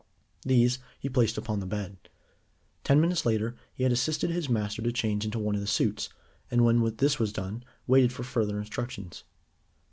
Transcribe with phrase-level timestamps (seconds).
[0.41, 1.95] These he placed upon the bed.
[2.83, 6.09] Ten minutes later he had assisted his master to change into one of the suits,
[6.49, 9.25] and when this was done waited for further instructions.